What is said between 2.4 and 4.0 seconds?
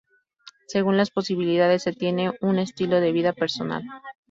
un estilo de vida personal.